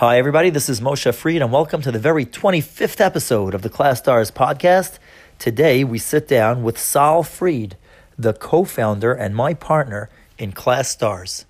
[0.00, 0.48] Hi, everybody.
[0.48, 4.98] This is Moshe Fried, and welcome to the very 25th episode of the ClasStars podcast.
[5.38, 7.76] Today, we sit down with Sol Fried,
[8.16, 10.08] the co founder and my partner
[10.38, 11.44] in ClasStars.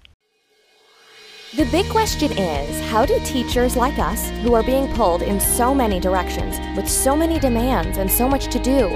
[1.55, 5.73] The big question is how do teachers like us, who are being pulled in so
[5.73, 8.89] many directions, with so many demands and so much to do,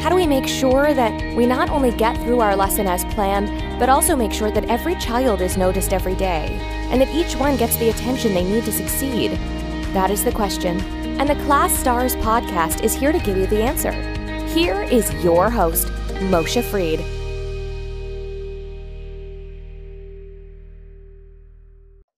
[0.00, 3.48] how do we make sure that we not only get through our lesson as planned,
[3.78, 7.56] but also make sure that every child is noticed every day, and that each one
[7.56, 9.32] gets the attention they need to succeed?
[9.92, 10.80] That is the question.
[11.20, 13.92] And the ClasStars podcast is here to give you the answer.
[14.48, 15.88] Here is your host,
[16.30, 17.04] Moshe Fried.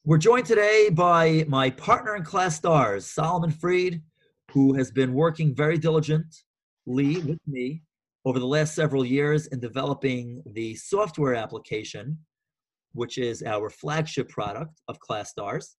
[0.04, 4.02] We're joined today by my partner in ClasStars, Solomon Fried,
[4.50, 6.24] who has been working very diligently
[6.86, 7.82] with me
[8.24, 12.18] over the last several years in developing the software application,
[12.92, 15.76] which is our flagship product of ClasStars,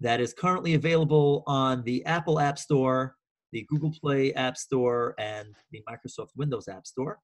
[0.00, 3.14] that is currently available on the Apple App Store,
[3.52, 7.18] the Google Play App Store, and the Microsoft Windows App Store.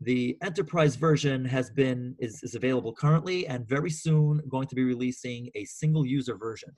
[0.00, 4.82] The enterprise version has been is, is available currently and very soon going to be
[4.82, 6.70] releasing a single user version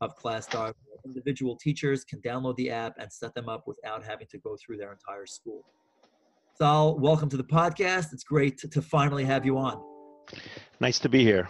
[0.00, 0.72] of ClasStars
[1.06, 4.76] individual teachers can download the app and set them up without having to go through
[4.76, 5.64] their entire school.
[6.58, 8.12] Sol, welcome to the podcast.
[8.12, 9.95] It's great to, to finally have you on.
[10.80, 11.48] Nice to be here.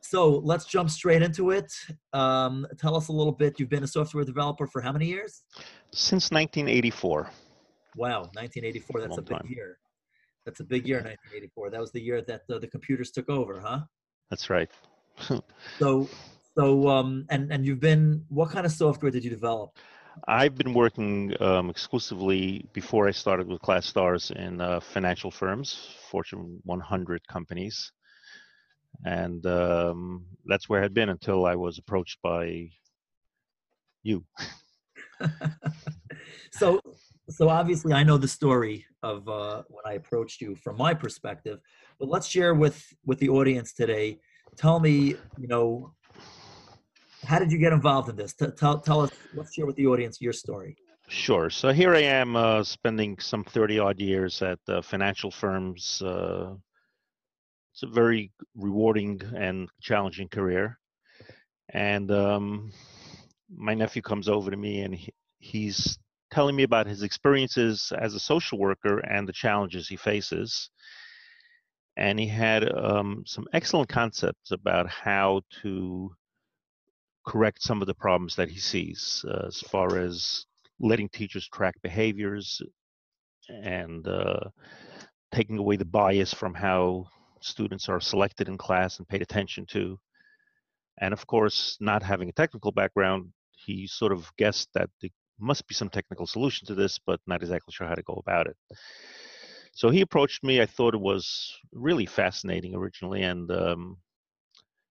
[0.00, 1.72] So let's jump straight into it.
[2.12, 3.60] Um, tell us a little bit.
[3.60, 5.42] You've been a software developer for how many years?
[5.92, 7.30] Since 1984.
[7.96, 9.00] Wow, 1984.
[9.00, 9.46] That's a, a big time.
[9.48, 9.78] year.
[10.44, 11.70] That's a big year, 1984.
[11.70, 13.80] That was the year that the, the computers took over, huh?
[14.30, 14.70] That's right.
[15.78, 16.08] so
[16.56, 19.70] so, um, and and you've been what kind of software did you develop?
[20.26, 26.60] I've been working um, exclusively before I started with ClasStars in uh, financial firms, Fortune
[26.64, 27.92] 100 companies,
[29.04, 32.68] and um, that's where I had been until I was approached by
[34.02, 34.24] you.
[36.52, 36.80] so,
[37.28, 41.60] so obviously, I know the story of uh, when I approached you from my perspective,
[41.98, 44.18] but let's share with with the audience today.
[44.56, 45.94] Tell me, you know,
[47.30, 48.34] how did you get involved in this?
[48.34, 50.76] Tell, tell us, let's share with the audience your story.
[51.06, 51.48] Sure.
[51.48, 56.02] So here I am uh, spending some 30 odd years at uh, financial firms.
[56.04, 56.54] Uh,
[57.72, 60.76] it's a very rewarding and challenging career.
[61.72, 62.72] And um,
[63.48, 66.00] my nephew comes over to me and he, he's
[66.32, 70.68] telling me about his experiences as a social worker and the challenges he faces.
[71.96, 76.10] And he had um, some excellent concepts about how to
[77.26, 80.46] correct some of the problems that he sees uh, as far as
[80.78, 82.62] letting teachers track behaviors
[83.48, 84.40] and uh,
[85.32, 87.06] taking away the bias from how
[87.40, 89.98] students are selected in class and paid attention to.
[90.98, 95.66] And of course, not having a technical background, he sort of guessed that there must
[95.66, 98.56] be some technical solution to this, but not exactly sure how to go about it.
[99.72, 100.60] So he approached me.
[100.60, 103.96] I thought it was really fascinating originally, and um,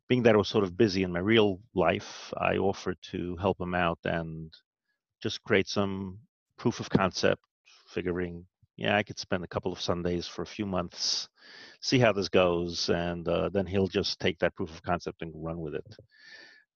[0.10, 3.62] being that I was sort of busy in my real life, I offered to help
[3.62, 4.52] him out and
[5.22, 6.18] just create some
[6.58, 7.44] proof of concept,
[7.88, 11.30] figuring, yeah, I could spend a couple of Sundays for a few months,
[11.82, 15.32] see how this goes, and uh, then he'll just take that proof of concept and
[15.36, 15.96] run with it.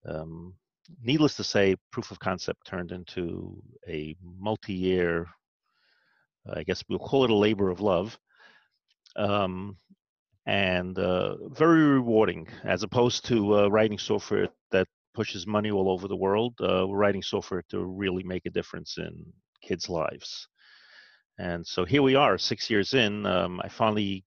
[0.06, 0.54] Um,
[1.02, 5.28] needless to say, proof of concept turned into a multi year,
[6.54, 8.16] I guess we'll call it a labor of love.
[9.16, 9.78] Um,
[10.46, 16.08] and uh, very rewarding as opposed to uh, writing software that pushes money all over
[16.08, 16.54] the world.
[16.60, 19.26] Uh, we're writing software to really make a difference in
[19.62, 20.48] kids' lives.
[21.40, 23.26] And so here we are, six years in.
[23.26, 24.24] Um, I finally,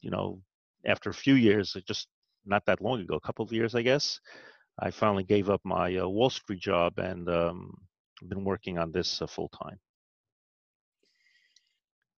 [0.00, 0.40] you know,
[0.86, 2.08] after a few years, just
[2.44, 4.20] not that long ago, a couple of years, I guess,
[4.78, 7.74] I finally gave up my uh, Wall Street job and um,
[8.28, 9.78] been working on this uh, full time.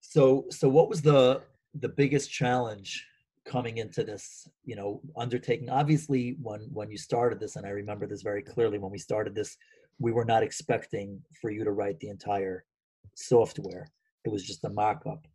[0.00, 1.42] So, so what was the
[1.80, 3.06] the biggest challenge
[3.44, 8.06] coming into this you know undertaking obviously when when you started this and i remember
[8.06, 9.56] this very clearly when we started this
[9.98, 12.64] we were not expecting for you to write the entire
[13.14, 13.86] software.
[14.24, 15.26] It was just a mock-up.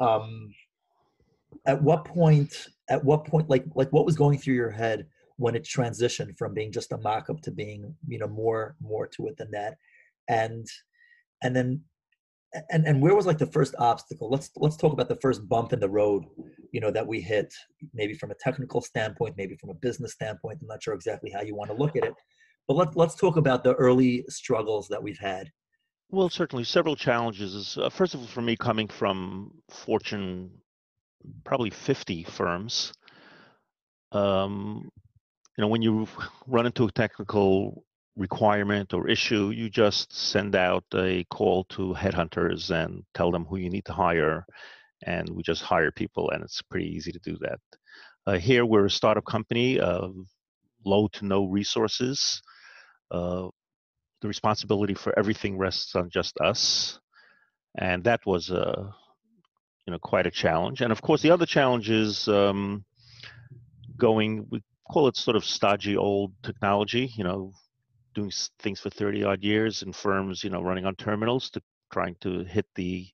[0.00, 0.52] Um
[1.66, 5.54] at what point at what point like like what was going through your head when
[5.54, 9.36] it transitioned from being just a mock-up to being you know more more to it
[9.36, 9.76] than that?
[10.28, 10.66] And
[11.42, 11.82] and then
[12.70, 14.30] and and where was like the first obstacle?
[14.30, 16.24] Let's let's talk about the first bump in the road
[16.72, 17.52] you know that we hit
[17.92, 20.58] maybe from a technical standpoint maybe from a business standpoint.
[20.60, 22.14] I'm not sure exactly how you want to look at it
[22.66, 25.50] but let's let's talk about the early struggles that we've had.
[26.10, 30.50] Well certainly several challenges uh, first of all for me coming from fortune
[31.44, 32.92] probably 50 firms
[34.12, 34.90] um,
[35.56, 36.06] you know when you
[36.46, 37.84] run into a technical
[38.16, 43.56] requirement or issue, you just send out a call to headhunters and tell them who
[43.56, 44.46] you need to hire,
[45.04, 47.58] and we just hire people, and it's pretty easy to do that.
[48.26, 50.08] Uh, here, we're a startup company, uh,
[50.84, 52.42] low to no resources.
[53.10, 53.48] Uh,
[54.22, 56.98] the responsibility for everything rests on just us,
[57.76, 58.90] and that was a uh,
[59.86, 60.80] you know quite a challenge.
[60.80, 62.84] And of course, the other challenge is um,
[63.98, 64.46] going.
[64.50, 67.12] We call it sort of stodgy old technology.
[67.16, 67.52] You know,
[68.14, 71.62] doing things for 30 odd years in firms, you know, running on terminals to
[71.92, 73.06] trying to hit the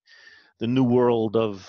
[0.58, 1.62] the new world of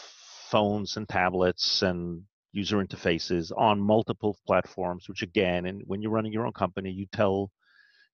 [0.49, 6.33] phones and tablets and user interfaces on multiple platforms, which again, and when you're running
[6.33, 7.49] your own company, you tell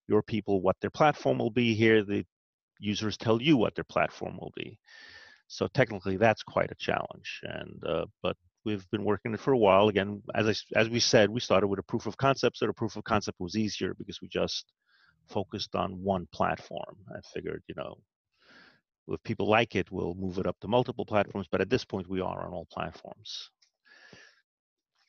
[0.07, 1.73] your people what their platform will be.
[1.73, 2.25] Here, the
[2.79, 4.79] users tell you what their platform will be.
[5.47, 7.41] So technically, that's quite a challenge.
[7.43, 9.87] And uh, but we've been working it for a while.
[9.87, 12.57] Again, as I, as we said, we started with a proof of concept.
[12.57, 14.65] So the proof of concept was easier because we just
[15.27, 16.97] focused on one platform.
[17.09, 17.97] I figured, you know,
[19.09, 21.47] if people like it, we'll move it up to multiple platforms.
[21.49, 23.49] But at this point, we are on all platforms.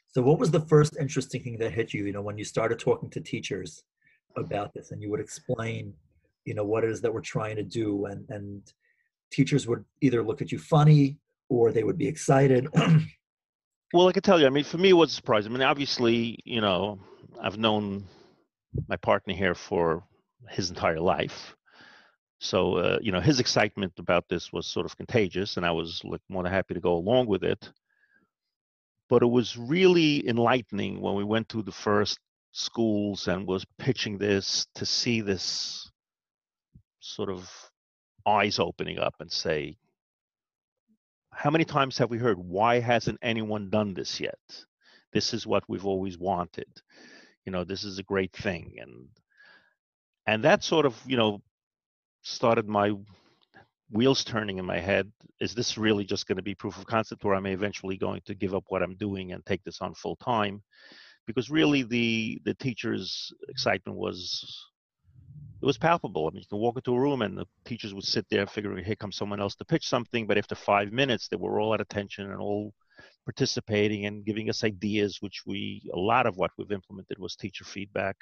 [0.09, 2.05] So, what was the first interesting thing that hit you?
[2.05, 3.83] You know, when you started talking to teachers
[4.37, 5.93] about this, and you would explain,
[6.45, 8.73] you know, what it is that we're trying to do, and and
[9.31, 11.19] teachers would either look at you funny
[11.49, 12.69] or they would be excited.
[13.93, 14.47] well, I can tell you.
[14.47, 15.47] I mean, for me, it was a surprise.
[15.47, 16.99] I mean, obviously, you know,
[17.41, 18.05] I've known
[18.89, 20.05] my partner here for
[20.51, 21.55] his entire life.
[22.41, 26.01] So, uh, you know, his excitement about this was sort of contagious, and I was
[26.05, 27.71] like more than happy to go along with it.
[29.09, 32.19] But it was really enlightening when we went to the first
[32.53, 35.91] schools and was pitching this to see this
[37.01, 37.51] sort of
[38.27, 39.77] eyes opening up and say,
[41.33, 44.39] how many times have we heard, why hasn't anyone done this yet?
[45.13, 46.69] This is what we've always wanted
[47.49, 49.09] you know this is a great thing and
[50.29, 51.41] and that sort of you know
[52.23, 52.93] started my
[53.91, 55.11] wheels turning in my head
[55.41, 58.21] is this really just going to be proof of concept or am i eventually going
[58.27, 60.63] to give up what i'm doing and take this on full time
[61.27, 64.67] because really the the teacher's excitement was
[65.63, 68.05] it was palpable i mean you can walk into a room and the teachers would
[68.05, 71.37] sit there figuring here comes someone else to pitch something but after five minutes they
[71.37, 72.75] were all at attention and all
[73.29, 77.63] participating and giving us ideas, which we, a lot of what we've implemented was teacher
[77.63, 78.17] feedback.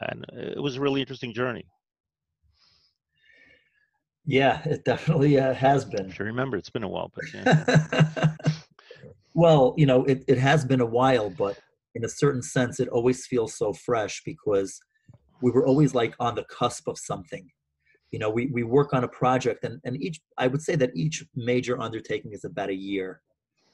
[0.00, 1.64] And it was a really interesting journey.
[4.24, 6.08] Yeah, it definitely uh, has been.
[6.08, 8.34] You remember, it's been a while, but yeah.
[9.34, 11.58] well, you know, it, it has been a while, but
[11.94, 14.80] in a certain sense, it always feels so fresh because
[15.40, 17.50] we were always like on the cusp of something.
[18.12, 20.90] You know, we, we work on a project and, and each, I would say that
[20.94, 23.22] each major undertaking is about a year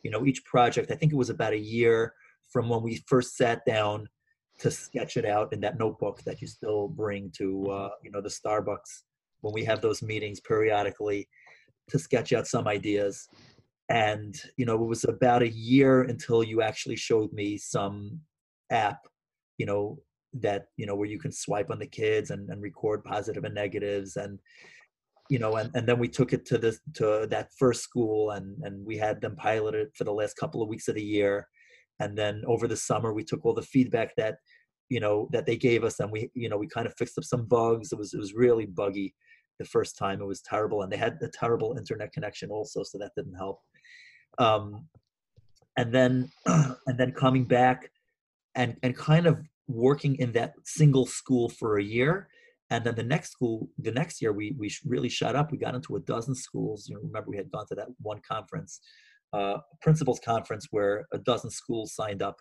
[0.02, 2.14] you know each project i think it was about a year
[2.50, 4.08] from when we first sat down
[4.58, 8.20] to sketch it out in that notebook that you still bring to uh, you know
[8.20, 9.02] the starbucks
[9.40, 11.28] when we have those meetings periodically
[11.88, 13.28] to sketch out some ideas
[13.88, 18.20] and you know it was about a year until you actually showed me some
[18.70, 18.98] app
[19.56, 19.98] you know
[20.34, 23.54] that you know where you can swipe on the kids and, and record positive and
[23.54, 24.38] negatives and
[25.28, 28.56] you know, and, and then we took it to this to that first school and
[28.62, 31.46] and we had them pilot it for the last couple of weeks of the year.
[32.00, 34.36] And then over the summer we took all the feedback that,
[34.88, 37.24] you know, that they gave us and we, you know, we kind of fixed up
[37.24, 37.92] some bugs.
[37.92, 39.14] It was it was really buggy
[39.58, 40.20] the first time.
[40.20, 40.82] It was terrible.
[40.82, 43.60] And they had a terrible internet connection also, so that didn't help.
[44.38, 44.88] Um
[45.76, 47.90] and then and then coming back
[48.54, 52.28] and and kind of working in that single school for a year
[52.70, 55.50] and then the next school, the next year, we we really shut up.
[55.50, 56.86] We got into a dozen schools.
[56.88, 58.80] You know, remember we had gone to that one conference,
[59.32, 62.36] uh, principals conference, where a dozen schools signed up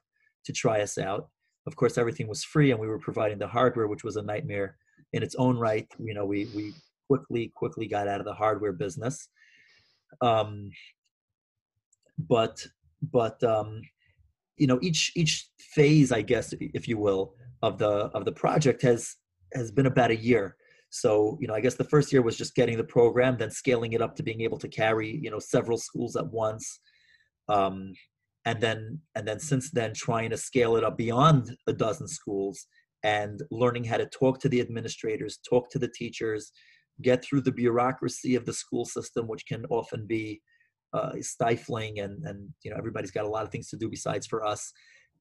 [0.46, 1.29] to try us out.
[1.65, 4.77] Of course, everything was free, and we were providing the hardware, which was a nightmare
[5.13, 5.88] in its own right.
[6.00, 6.74] You know, we we
[7.08, 9.27] quickly quickly got out of the hardware business.
[10.22, 10.70] Um,
[12.17, 12.65] but
[13.01, 13.82] but um,
[14.58, 18.82] you know, each each phase, I guess, if you will, of the of the project
[18.82, 19.15] has
[19.53, 20.56] has been about a year.
[20.89, 23.94] So, you know, I guess the first year was just getting the program, then scaling
[23.94, 26.79] it up to being able to carry, you know, several schools at once.
[27.50, 27.94] Um,
[28.46, 32.67] and then, and then since then, trying to scale it up beyond a dozen schools
[33.03, 36.51] and learning how to talk to the administrators, talk to the teachers,
[37.01, 40.41] get through the bureaucracy of the school system, which can often be
[40.94, 44.25] uh, stifling, and and you know everybody's got a lot of things to do besides
[44.25, 44.72] for us.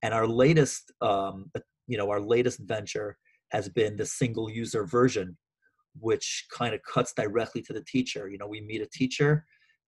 [0.03, 1.51] And our latest, um,
[1.87, 3.17] you know, our latest venture
[3.51, 5.37] has been the single user version,
[6.01, 8.29] which kind of cuts directly to the teacher.
[8.29, 9.45] You know, we meet a teacher,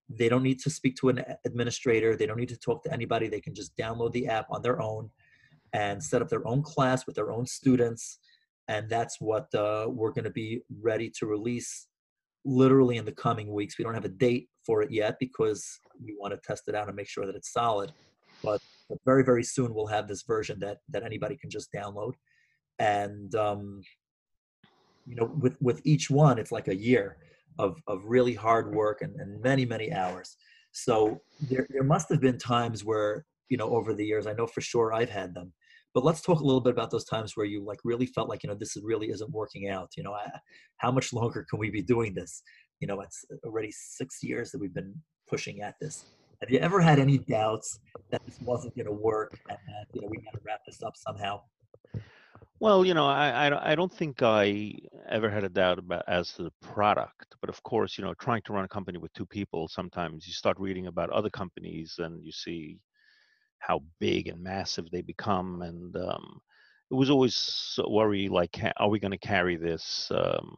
[0.09, 3.29] they don't need to speak to an administrator, they don't need to talk to anybody,
[3.29, 5.11] they can just download the app on their own.
[5.73, 8.19] and set up their own class with their own students.
[8.69, 11.89] And that's what uh, we're going to be ready to release
[12.45, 13.79] literally in the coming weeks.
[13.79, 16.87] We don't have a date for it yet because we want to test it out
[16.87, 17.93] and make sure that it's solid.
[18.43, 22.13] But, but very, very soon we'll have this version that that anybody can just download.
[22.79, 23.83] And um,
[25.09, 27.17] you know, with with each one, it's like a year
[27.59, 30.37] of of really hard work and, and many, many hours.
[30.73, 34.47] So there there must have been times where you know over the years, I know
[34.47, 35.53] for sure I've had them
[35.95, 38.43] but let's talk a little bit about those times where you like really felt like
[38.43, 40.31] you know this really isn't working out you know I,
[40.77, 42.43] how much longer can we be doing this?
[42.81, 44.95] You know it's already six years that we've been
[45.29, 46.05] pushing at this.
[46.41, 50.03] Have you ever had any doubts that this wasn't going to work and that you
[50.03, 51.41] know we got to wrap this up somehow
[52.61, 54.75] well, you know, I, I I don't think I
[55.09, 58.43] ever had a doubt about as to the product, but of course, you know, trying
[58.43, 62.25] to run a company with two people, sometimes you start reading about other companies and
[62.25, 62.81] you see
[63.59, 66.41] how big and massive they become and um,
[66.91, 70.57] it was always a worry like are we going to carry this um,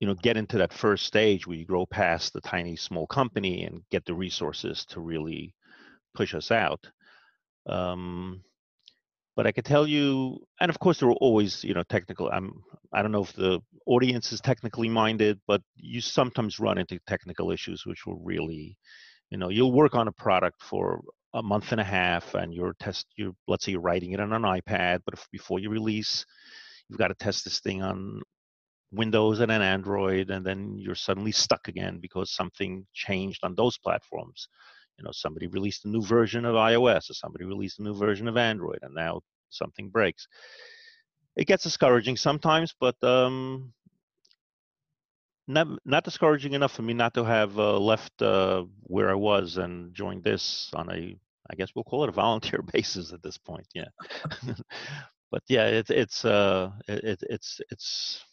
[0.00, 3.64] you know get into that first stage where you grow past the tiny small company
[3.64, 5.54] and get the resources to really
[6.14, 6.90] push us out.
[7.66, 8.42] Um,
[9.38, 12.60] but i could tell you and of course there are always you know technical i'm
[12.92, 17.52] i don't know if the audience is technically minded but you sometimes run into technical
[17.52, 18.76] issues which will really
[19.30, 21.00] you know you'll work on a product for
[21.34, 24.32] a month and a half and you're test you let's say you're writing it on
[24.32, 26.26] an ipad but if, before you release
[26.88, 28.20] you've got to test this thing on
[28.90, 33.78] windows and an android and then you're suddenly stuck again because something changed on those
[33.78, 34.48] platforms
[34.98, 38.28] you know somebody released a new version of ios or somebody released a new version
[38.28, 40.26] of android and now something breaks
[41.36, 43.72] it gets discouraging sometimes but um
[45.48, 49.56] not not discouraging enough for me not to have uh, left uh, where I was
[49.56, 51.16] and joined this on a
[51.50, 53.66] I guess we'll call it a volunteer basis at this point.
[53.74, 53.88] Yeah,
[55.32, 58.24] but yeah, it's it's uh it, it's it's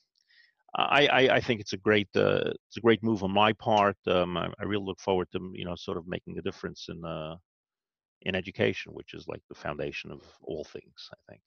[0.78, 3.96] I, I, I think it's a great uh, it's a great move on my part.
[4.08, 7.04] Um, I, I, really look forward to you know sort of making a difference in
[7.06, 7.36] uh,
[8.24, 11.10] in education, which is like the foundation of all things.
[11.14, 11.42] I think.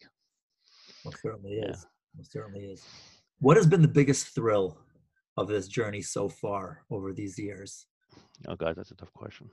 [1.04, 1.85] Well, certainly is.
[1.85, 2.20] Yeah.
[2.20, 2.82] It certainly is.
[3.40, 4.78] What has been the biggest thrill
[5.37, 7.87] of this journey so far over these years?
[8.49, 9.49] Oh, God, that's a tough question.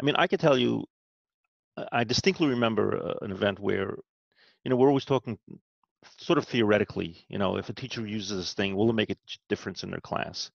[0.00, 0.84] I mean, I could tell you,
[1.92, 3.96] I distinctly remember uh, an event where,
[4.64, 5.38] you know, we're always talking
[6.18, 9.16] sort of theoretically, you know, if a teacher uses this thing, will it make a
[9.48, 10.50] difference in their class?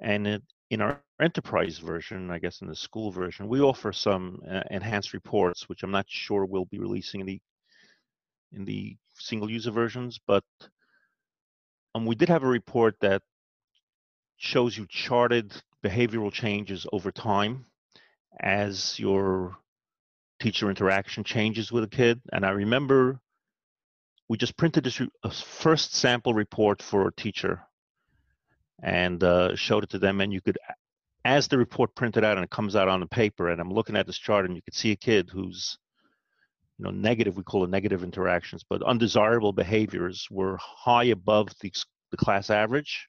[0.00, 4.42] And it, in our enterprise version, I guess in the school version, we offer some
[4.48, 7.40] uh, enhanced reports, which I'm not sure we'll be releasing in the
[8.52, 10.42] in the single user versions, but
[11.94, 13.22] um, we did have a report that
[14.38, 15.52] shows you charted
[15.84, 17.66] behavioral changes over time
[18.40, 19.56] as your
[20.40, 22.20] teacher interaction changes with a kid.
[22.32, 23.20] And I remember
[24.28, 25.00] we just printed this
[25.40, 27.62] first sample report for a teacher
[28.82, 30.20] and uh, showed it to them.
[30.20, 30.58] And you could,
[31.24, 33.96] as the report printed out and it comes out on the paper, and I'm looking
[33.96, 35.78] at this chart, and you could see a kid who's
[36.78, 41.72] you know, negative, we call it negative interactions, but undesirable behaviors were high above the,
[42.10, 43.08] the class average.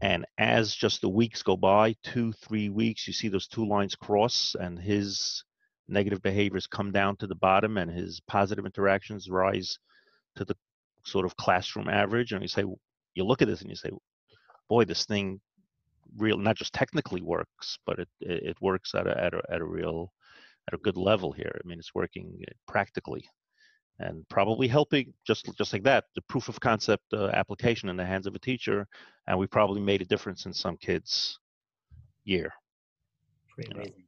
[0.00, 3.94] And as just the weeks go by, two, three weeks, you see those two lines
[3.94, 5.44] cross and his
[5.88, 9.78] negative behaviors come down to the bottom and his positive interactions rise
[10.36, 10.56] to the
[11.04, 12.32] sort of classroom average.
[12.32, 12.64] And you say,
[13.14, 13.90] you look at this and you say,
[14.68, 15.40] boy, this thing
[16.16, 19.64] real, not just technically works, but it, it works at a, at a, at a
[19.64, 20.12] real
[20.68, 21.60] at a good level here.
[21.64, 23.24] I mean, it's working eh, practically
[23.98, 28.04] and probably helping just just like that the proof of concept uh, application in the
[28.04, 28.86] hands of a teacher
[29.26, 31.38] and we probably made a difference in some kids
[32.24, 32.52] year
[33.54, 33.92] Pretty amazing.
[33.92, 34.04] Know?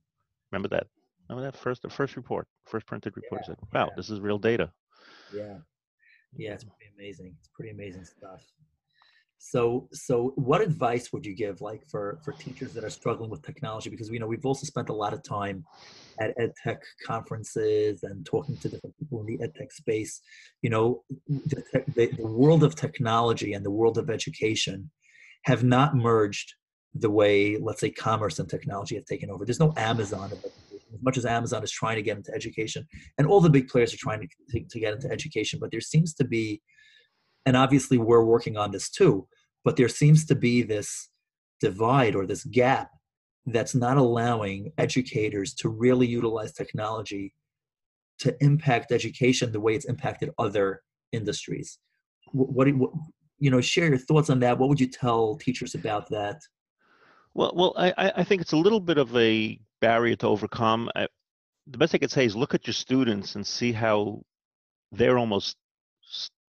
[0.52, 0.86] remember that
[1.28, 3.94] remember that first the first report first printed report yeah, said wow yeah.
[3.96, 4.70] this is real data
[5.34, 5.56] yeah
[6.36, 8.42] yeah it's pretty amazing it's pretty amazing stuff
[9.38, 13.42] so, so what advice would you give, like for for teachers that are struggling with
[13.42, 13.88] technology?
[13.88, 15.64] Because we know we've also spent a lot of time
[16.20, 20.20] at ed tech conferences and talking to different people in the ed tech space.
[20.62, 21.62] You know, the,
[21.94, 24.90] the, the world of technology and the world of education
[25.44, 26.54] have not merged
[26.94, 29.44] the way, let's say, commerce and technology have taken over.
[29.44, 30.44] There's no Amazon of
[30.94, 33.92] as much as Amazon is trying to get into education, and all the big players
[33.92, 35.58] are trying to, to, to get into education.
[35.60, 36.62] But there seems to be
[37.48, 39.26] and obviously we're working on this too
[39.64, 41.08] but there seems to be this
[41.60, 42.90] divide or this gap
[43.46, 47.34] that's not allowing educators to really utilize technology
[48.18, 51.78] to impact education the way it's impacted other industries
[52.32, 52.92] what, do you,
[53.38, 56.38] you know share your thoughts on that what would you tell teachers about that
[57.34, 60.90] well well i i think it's a little bit of a barrier to overcome
[61.70, 64.22] the best I could say is look at your students and see how
[64.90, 65.56] they're almost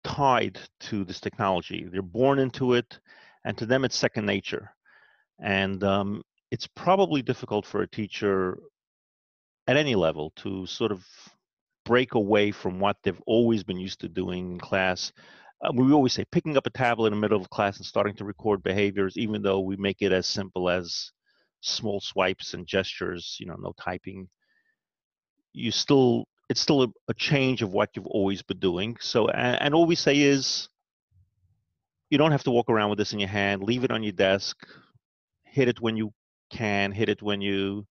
[0.05, 1.89] tied to this technology.
[1.91, 3.01] They're born into it,
[3.45, 4.71] and to them, it's second nature.
[5.41, 8.59] And um, it's probably difficult for a teacher
[9.67, 11.05] at any level to sort of
[11.85, 15.13] break away from what they've always been used to doing in class.
[15.65, 18.15] Uh, we always say picking up a tablet in the middle of class and starting
[18.15, 21.11] to record behaviors, even though we make it as simple as
[21.61, 24.29] small swipes and gestures, you know, no typing.
[25.53, 28.97] You still, it's still a, a change of what you've always been doing.
[29.01, 30.69] So, and, and all we say is,
[32.11, 33.63] you don't have to walk around with this in your hand.
[33.63, 34.57] Leave it on your desk.
[35.45, 36.13] Hit it when you
[36.51, 36.91] can.
[36.91, 37.87] Hit it when you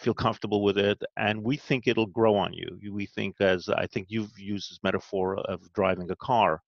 [0.00, 2.78] feel comfortable with it, and we think it'll grow on you.
[2.90, 6.62] We think, as I think you've used this metaphor of driving a car,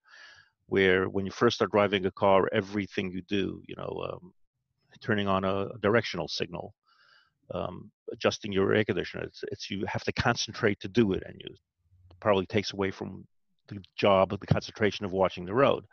[0.67, 4.33] where when you first start driving a car, everything you do, you know, um,
[5.01, 6.75] turning on a directional signal,
[7.53, 11.41] um, adjusting your air conditioner, it's, it's you have to concentrate to do it, and
[11.41, 11.55] you
[12.21, 13.27] probably takes away from
[13.69, 15.85] the job of the concentration of watching the road.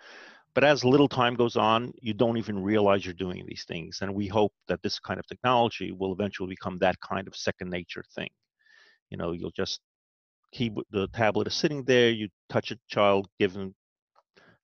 [0.56, 4.00] But as little time goes on, you don't even realize you're doing these things.
[4.02, 7.70] And we hope that this kind of technology will eventually become that kind of second
[7.70, 8.30] nature thing.
[9.10, 9.80] You know, you'll just
[10.52, 13.76] keep the tablet is sitting there, you touch a child, give them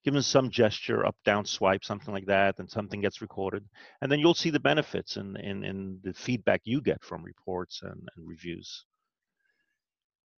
[0.05, 3.65] give them some gesture, up, down, swipe, something like that, and something gets recorded.
[4.01, 7.23] And then you'll see the benefits and in, in, in, the feedback you get from
[7.23, 8.85] reports and, and reviews.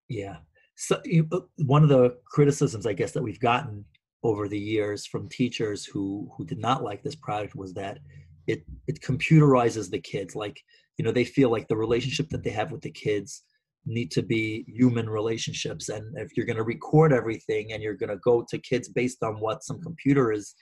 [0.08, 0.38] Yeah.
[0.74, 3.84] So uh, one of the criticisms, I guess, that we've gotten
[4.22, 7.98] over the years from teachers who who did not like this product was that
[8.46, 10.60] it it computerizes the kids like
[10.96, 13.44] you know they feel like the relationship that they have with the kids
[13.88, 15.88] need to be human relationships.
[15.88, 19.22] And if you're going to record everything and you're going to go to kids based
[19.22, 20.54] on what some computer is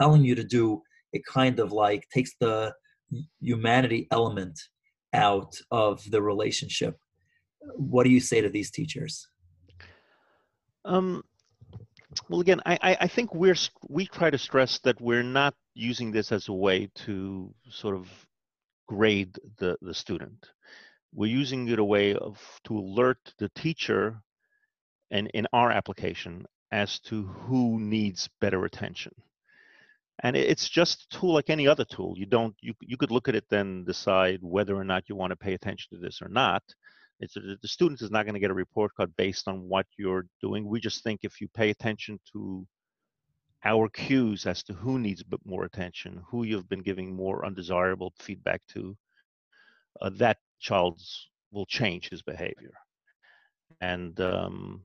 [0.00, 0.82] telling you to do
[1.14, 2.74] it kind of like takes the
[3.40, 4.58] humanity element
[5.14, 6.98] out of the relationship.
[7.76, 9.28] What do you say to these teachers?
[10.84, 11.22] Um
[12.28, 13.56] well, again, I, I think we're
[13.88, 18.08] we try to stress that we're not using this as a way to sort of
[18.86, 20.46] grade the, the student.
[21.14, 24.20] We're using it a way of to alert the teacher
[25.10, 29.12] and in our application as to who needs better attention.
[30.22, 32.14] And it's just a tool like any other tool.
[32.16, 35.30] You don't you you could look at it then decide whether or not you want
[35.30, 36.62] to pay attention to this or not.
[37.20, 40.26] It's the student is not going to get a report card based on what you're
[40.40, 40.66] doing.
[40.66, 42.66] We just think if you pay attention to
[43.64, 48.60] our cues as to who needs more attention, who you've been giving more undesirable feedback
[48.74, 48.96] to,
[50.00, 52.72] uh, that child's will change his behavior.
[53.80, 54.82] And um,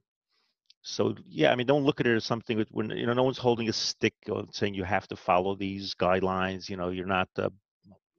[0.82, 3.38] so, yeah, I mean, don't look at it as something when you know no one's
[3.38, 6.70] holding a stick or saying you have to follow these guidelines.
[6.70, 7.50] You know, you're not uh,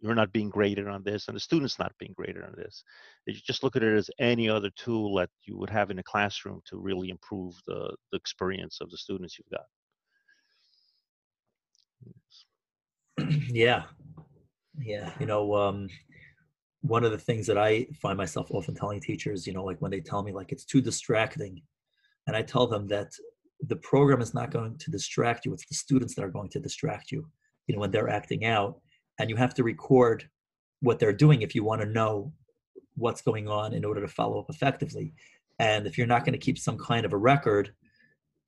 [0.00, 2.82] you're not being graded on this and the student's not being graded on this
[3.26, 6.02] you just look at it as any other tool that you would have in a
[6.02, 9.66] classroom to really improve the, the experience of the students you've got
[13.48, 13.82] yeah
[14.78, 15.88] yeah you know um,
[16.82, 19.90] one of the things that i find myself often telling teachers you know like when
[19.90, 21.60] they tell me like it's too distracting
[22.26, 23.12] and i tell them that
[23.68, 26.58] the program is not going to distract you it's the students that are going to
[26.58, 27.26] distract you
[27.66, 28.80] you know when they're acting out
[29.18, 30.28] and you have to record
[30.80, 32.32] what they're doing if you want to know
[32.96, 35.14] what's going on in order to follow up effectively.
[35.58, 37.72] And if you're not going to keep some kind of a record,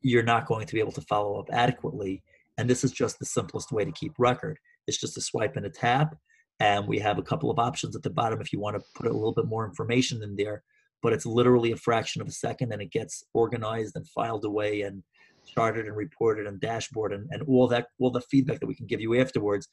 [0.00, 2.22] you're not going to be able to follow up adequately.
[2.58, 4.58] And this is just the simplest way to keep record.
[4.86, 6.16] It's just a swipe and a tap.
[6.62, 9.10] And we have a couple of options at the bottom if you want to put
[9.10, 10.62] a little bit more information in there.
[11.02, 14.82] But it's literally a fraction of a second and it gets organized and filed away
[14.82, 15.02] and
[15.44, 18.86] charted and reported and dashboard and, and all that all the feedback that we can
[18.86, 19.66] give you afterwards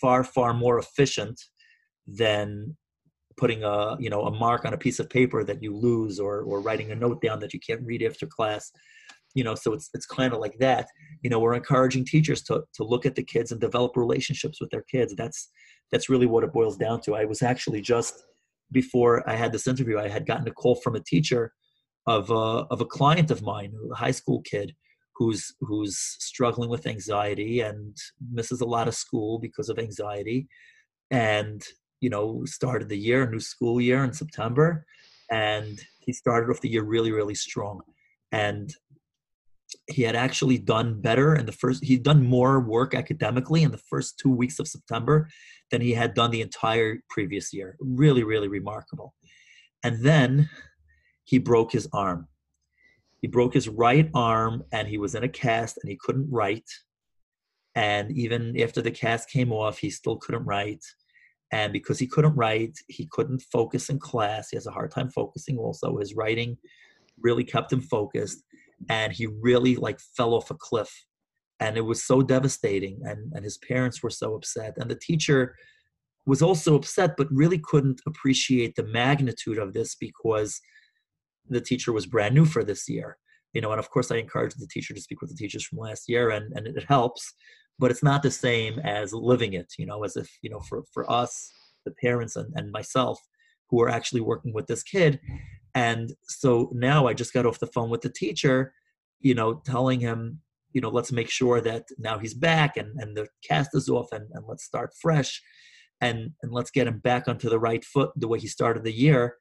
[0.00, 1.40] far far more efficient
[2.06, 2.76] than
[3.36, 6.42] putting a you know a mark on a piece of paper that you lose or
[6.42, 8.70] or writing a note down that you can't read after class
[9.34, 10.86] you know so it's it's kind of like that
[11.22, 14.70] you know we're encouraging teachers to to look at the kids and develop relationships with
[14.70, 15.50] their kids that's
[15.90, 17.14] that's really what it boils down to.
[17.14, 18.24] I was actually just
[18.70, 21.54] before i had this interview i had gotten a call from a teacher
[22.06, 24.74] of a, of a client of mine a high school kid
[25.18, 27.96] who's who's struggling with anxiety and
[28.32, 30.48] misses a lot of school because of anxiety.
[31.10, 31.62] And
[32.00, 34.86] you know started the year new school year in september
[35.32, 37.80] and he started off the year really really strong.
[38.30, 38.72] And
[39.88, 43.82] he had actually done better in the first he'd done more work academically in the
[43.90, 45.28] first two weeks of september
[45.70, 49.14] than he had done the entire previous year really really remarkable
[49.82, 50.48] and then
[51.24, 52.28] he broke his arm
[53.20, 56.70] he broke his right arm and he was in a cast and he couldn't write.
[57.74, 60.84] And even after the cast came off, he still couldn't write.
[61.52, 64.50] And because he couldn't write, he couldn't focus in class.
[64.50, 65.98] He has a hard time focusing also.
[65.98, 66.58] His writing
[67.20, 68.42] really kept him focused.
[68.88, 71.04] And he really like fell off a cliff.
[71.60, 73.00] And it was so devastating.
[73.04, 74.74] And, and his parents were so upset.
[74.76, 75.54] And the teacher
[76.26, 80.60] was also upset, but really couldn't appreciate the magnitude of this because
[81.48, 83.16] the teacher was brand new for this year.
[83.54, 85.78] You know, and of course I encourage the teacher to speak with the teachers from
[85.78, 87.32] last year and, and it helps
[87.78, 90.82] but it's not the same as living it you know as if you know for
[90.92, 91.52] for us
[91.84, 93.20] the parents and, and myself
[93.70, 95.20] who are actually working with this kid
[95.86, 98.72] and so now i just got off the phone with the teacher
[99.20, 100.40] you know telling him
[100.72, 104.08] you know let's make sure that now he's back and and the cast is off
[104.12, 105.42] and, and let's start fresh
[106.00, 108.92] and and let's get him back onto the right foot the way he started the
[108.92, 109.36] year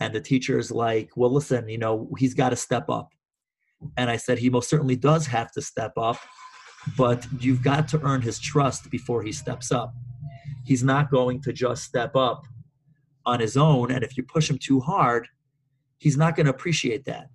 [0.00, 3.08] and the teacher is like well listen you know he's got to step up
[3.96, 6.18] and i said he most certainly does have to step up
[6.96, 9.94] but you've got to earn his trust before he steps up.
[10.64, 12.44] He's not going to just step up
[13.26, 13.90] on his own.
[13.90, 15.28] And if you push him too hard,
[16.00, 17.28] he's not going to appreciate that.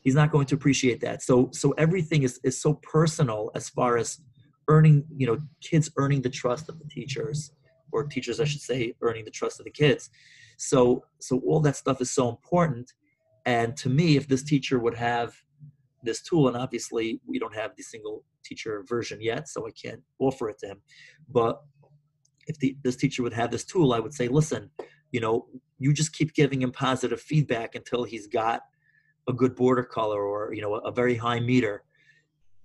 [0.00, 1.22] He's not going to appreciate that.
[1.22, 4.18] So, so everything is, is so personal as far as
[4.66, 7.52] earning, you know, kids earning the trust of the teachers,
[7.92, 10.10] or teachers, I should say, earning the trust of the kids.
[10.56, 12.92] So, so all that stuff is so important.
[13.44, 15.34] And to me, if this teacher would have
[16.02, 20.00] this tool, and obviously we don't have the single teacher version yet, so I can't
[20.18, 20.80] offer it to him.
[21.28, 21.60] But
[22.46, 24.70] if the, this teacher would have this tool, I would say, listen,
[25.12, 25.46] you know,
[25.82, 28.62] you just keep giving him positive feedback until he's got
[29.28, 31.82] a good border color or you know a, very high meter.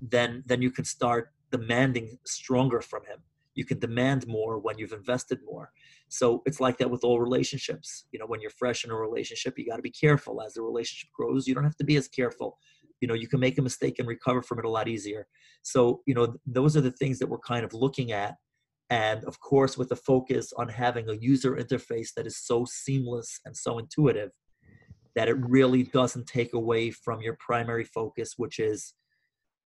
[0.02, 3.20] Then then you can start demanding stronger from him.
[3.56, 5.72] You can demand more when you've invested more.
[6.10, 8.06] So it's like that with all relationships.
[8.12, 10.42] You know, when you're fresh in a relationship, you got to be careful.
[10.42, 12.58] As the relationship grows, you don't have to be as careful
[13.02, 15.28] you know you can make a mistake and recover from it a lot easier
[15.62, 18.36] so you know those are the things that we're kind of looking at
[18.90, 23.40] and of course with the focus on having a user interface that is so seamless
[23.46, 24.32] and so intuitive
[25.16, 28.94] that it really doesn't take away from your primary focus which is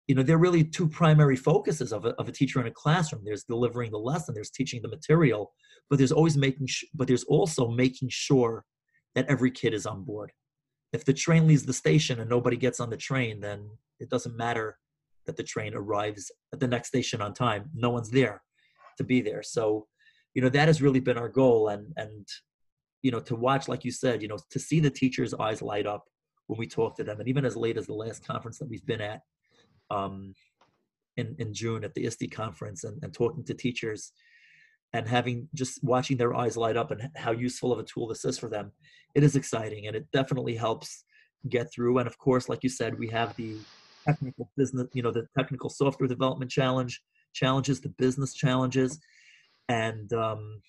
[0.08, 2.72] you know there are really two primary focuses of a, of a teacher in a
[2.72, 3.24] classroom.
[3.26, 5.54] There's delivering the lesson there's teaching the material
[5.90, 8.66] but there's always making sh- but there's also making sure
[9.16, 10.32] that every kid is on board.
[10.94, 14.36] If the train leaves the station and nobody gets on the train, then it doesn't
[14.36, 14.78] matter
[15.26, 17.70] that the train arrives at the next station on time.
[17.74, 18.42] No one's there
[18.98, 19.44] to be there.
[19.44, 19.88] So,
[20.34, 21.70] you know, that has really been our goal.
[21.70, 22.28] And and
[23.02, 25.86] you know, to watch, like you said, you know, to see the teachers' eyes light
[25.86, 26.06] up
[26.48, 28.86] when we talk to them, and even as late as the last conference that we've
[28.86, 29.22] been at
[29.92, 30.34] um,
[31.18, 34.12] in in June at the ISTE conference, and, and talking to teachers
[34.96, 38.24] and having just watching their eyes light up and how useful of a tool this
[38.24, 38.72] is for them
[39.14, 41.04] it is exciting and it definitely helps
[41.50, 43.58] get through and of course like you said we have the
[44.08, 47.02] technical business you know the technical software development challenge
[47.36, 49.00] challenges the business challenges
[49.70, 50.62] and um,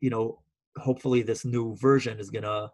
[0.00, 0.38] you know
[0.78, 2.70] hopefully this new version is to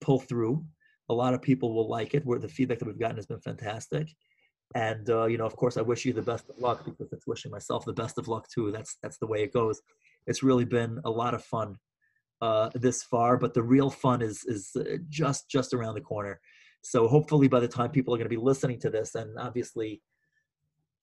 [0.00, 0.64] pull through.
[1.08, 2.24] A lot of people will like it.
[2.24, 4.08] Where the feedback that we've gotten has been fantastic.
[4.74, 7.26] And uh, you know of course i wish you the best of luck because it's
[7.26, 8.72] wishing myself the best of luck too.
[8.72, 9.80] That's that's the way it goes.
[10.26, 11.76] It's really been a lot of fun
[12.40, 16.40] uh, this far but the real fun is is uh, just just around the corner.
[16.82, 20.02] So hopefully by the time people are going to be listening to this and obviously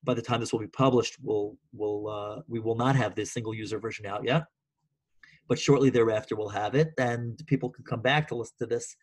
[0.04, 3.32] by the time this will be published we'll we'll, uh, we will not have this
[3.32, 4.44] single user version out yet
[5.48, 8.96] but shortly thereafter we'll have it and people can come back to listen to this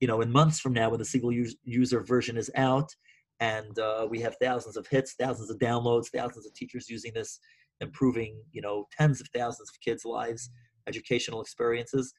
[0.00, 1.32] you know in months from now when the single
[1.64, 2.94] user version is out
[3.40, 7.38] and uh, we have thousands of hits, thousands of downloads, thousands of teachers using this,
[7.80, 10.50] improving you know tens of thousands of kids' lives,
[10.86, 12.12] educational experiences,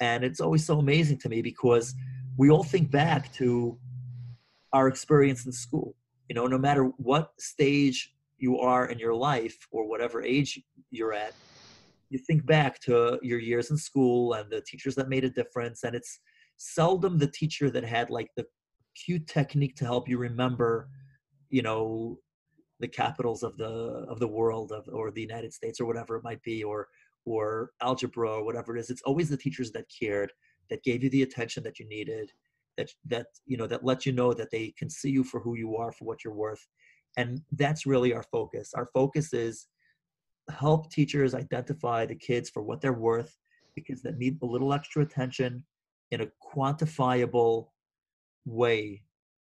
[0.00, 1.94] and it's always so amazing to me because
[2.36, 3.78] we all think back to
[4.72, 5.94] our experience in school.
[6.28, 11.12] You know, no matter what stage you are in your life or whatever age you're
[11.12, 11.34] at,
[12.10, 15.82] you think back to your years in school and the teachers that made a difference,
[15.84, 16.20] and it's
[16.56, 18.46] seldom the teacher that had like the
[18.94, 20.88] cute technique to help you remember,
[21.50, 22.18] you know,
[22.80, 26.24] the capitals of the of the world of or the United States or whatever it
[26.24, 26.88] might be, or
[27.24, 28.90] or algebra or whatever it is.
[28.90, 30.32] It's always the teachers that cared,
[30.70, 32.30] that gave you the attention that you needed,
[32.76, 35.56] that that you know that lets you know that they can see you for who
[35.56, 36.66] you are, for what you're worth,
[37.16, 38.72] and that's really our focus.
[38.74, 39.66] Our focus is
[40.50, 43.36] help teachers identify the kids for what they're worth,
[43.74, 45.64] because that need a little extra attention
[46.10, 47.68] in a quantifiable
[48.44, 49.02] way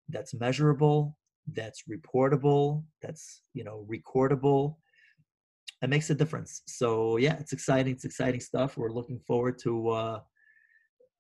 [0.10, 1.18] that's measurable,
[1.54, 4.76] that's reportable, that's you know recordable.
[5.82, 6.62] It makes a difference.
[6.68, 7.94] So yeah, it's exciting.
[7.94, 8.78] It's exciting stuff.
[8.78, 10.20] We're looking forward to uh,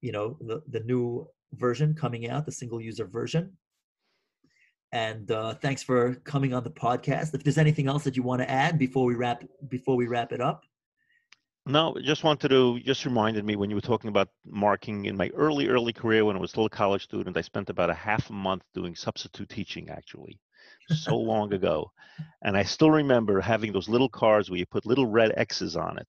[0.01, 3.57] you know the the new version coming out, the single user version.
[4.91, 7.33] And uh, thanks for coming on the podcast.
[7.33, 10.33] If there's anything else that you want to add before we wrap before we wrap
[10.33, 10.65] it up.
[11.65, 15.29] No, just wanted to just reminded me when you were talking about marking in my
[15.35, 18.29] early early career when I was still a college student, I spent about a half
[18.29, 20.39] a month doing substitute teaching actually,
[20.89, 21.91] so long ago,
[22.41, 25.99] and I still remember having those little cards where you put little red X's on
[25.99, 26.07] it,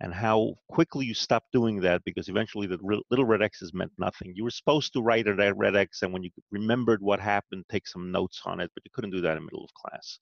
[0.00, 2.78] and how quickly you stopped doing that because eventually the
[3.10, 4.32] little red X's meant nothing.
[4.34, 7.86] You were supposed to write a red X, and when you remembered what happened, take
[7.86, 10.18] some notes on it, but you couldn't do that in the middle of class.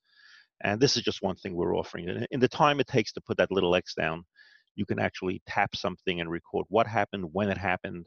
[0.62, 2.26] And this is just one thing we're offering.
[2.30, 4.24] In the time it takes to put that little X down,
[4.76, 8.06] you can actually tap something and record what happened, when it happened,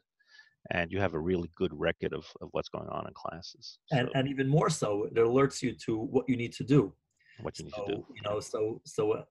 [0.72, 3.80] and you have a really good record of, of what's going on in classes.
[3.92, 6.94] And, and even more so, it alerts you to what you need to do.
[7.42, 8.06] What you so, need to do.
[8.16, 9.24] You know, so so uh,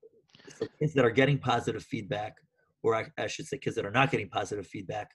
[0.48, 2.36] so kids that are getting positive feedback,
[2.82, 5.10] or I, I, should say, kids that are not getting positive feedback,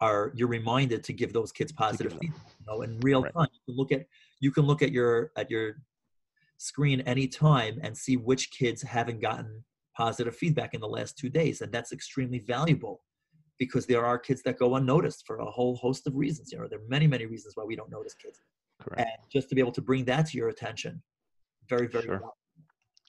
[0.00, 2.40] are you're reminded to give those kids positive feedback.
[2.60, 3.32] You know, in real right.
[3.32, 4.06] time, you can look at
[4.40, 5.76] you can look at your at your
[6.58, 9.64] screen anytime and see which kids haven't gotten
[9.96, 11.60] positive feedback in the last two days.
[11.60, 13.02] And that's extremely valuable
[13.58, 16.50] because there are kids that go unnoticed for a whole host of reasons.
[16.52, 18.40] You know, there are many, many reasons why we don't notice kids.
[18.80, 19.00] Correct.
[19.00, 21.02] And just to be able to bring that to your attention,
[21.68, 22.22] very, very sure.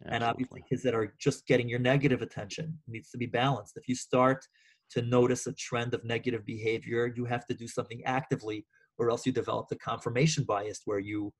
[0.05, 3.77] And obviously, kids that are just getting your negative attention needs to be balanced.
[3.77, 4.45] If you start
[4.91, 8.65] to notice a trend of negative behavior, you have to do something actively,
[8.97, 11.33] or else you develop the confirmation bias where you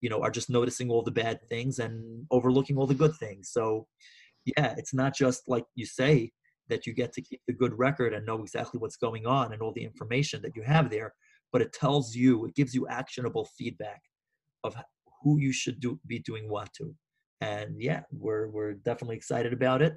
[0.00, 3.50] you know are just noticing all the bad things and overlooking all the good things.
[3.52, 3.86] So
[4.56, 6.30] yeah it's not just like you say
[6.68, 9.62] that you get to keep the good record and know exactly what's going on and
[9.62, 11.14] all the information that you have there
[11.52, 14.00] but it tells you it gives you actionable feedback
[14.64, 14.76] of
[15.22, 16.94] who you should do be doing what to
[17.40, 19.96] and yeah we're we're definitely excited about it.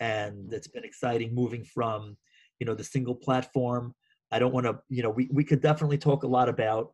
[0.00, 2.16] And it's been exciting moving from
[2.60, 3.94] you know the single platform.
[4.30, 6.92] I don't want to you know we, we could definitely talk a lot about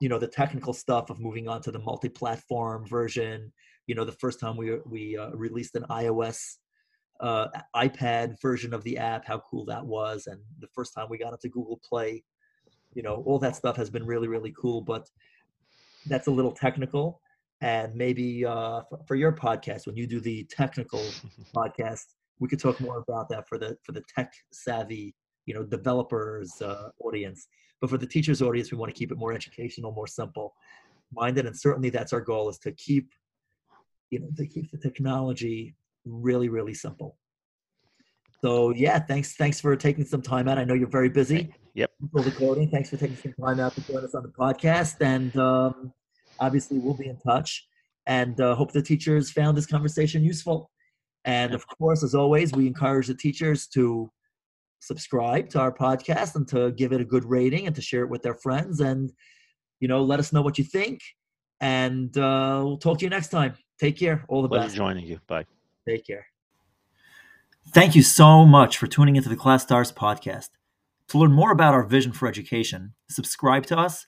[0.00, 3.52] you know the technical stuff of moving on to the multi-platform version.
[3.86, 6.42] You know the first time we we uh, released an ios
[7.20, 10.26] uh, ipad version of the app how cool that was.
[10.26, 12.22] And the first time we got into google play
[12.94, 15.06] you know all that stuff has been really really cool but
[16.06, 17.20] that's a little technical
[17.60, 21.00] and maybe uh, for, for your podcast when you do the technical
[21.56, 22.04] podcast
[22.38, 25.14] we could talk more about that for the for the tech savvy
[25.46, 27.48] you know developers uh, audience
[27.80, 30.54] but for the teachers audience, we want to keep it more educational, more simple
[31.12, 31.46] minded.
[31.46, 33.10] And certainly that's our goal is to keep,
[34.10, 37.16] you know, to keep the technology really, really simple.
[38.42, 39.34] So yeah, thanks.
[39.34, 40.58] Thanks for taking some time out.
[40.58, 41.52] I know you're very busy.
[41.74, 41.90] Yep.
[42.12, 42.70] For Recording.
[42.70, 44.96] Thanks for taking some time out to join us on the podcast.
[45.00, 45.92] And um,
[46.40, 47.66] obviously, we'll be in touch.
[48.06, 50.70] And uh, hope the teachers found this conversation useful.
[51.24, 54.10] And of course, as always, we encourage the teachers to
[54.80, 58.08] subscribe to our podcast and to give it a good rating and to share it
[58.10, 59.10] with their friends and
[59.80, 61.00] you know let us know what you think.
[61.60, 63.54] And uh, we'll talk to you next time.
[63.80, 64.24] Take care.
[64.28, 64.76] All the Pleasure best.
[64.76, 65.18] joining you.
[65.26, 65.46] Bye.
[65.88, 66.26] Take care.
[67.70, 70.50] Thank you so much for tuning into the ClasStars podcast.
[71.08, 74.06] To learn more about our vision for education subscribe to us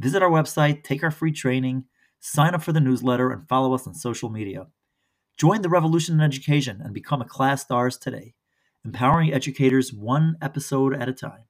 [0.00, 1.84] visit our website take our free training
[2.20, 4.66] sign up for the newsletter and follow us on social media
[5.38, 8.34] join the revolution in education and become a class stars today
[8.84, 11.44] empowering educators one episode at a time.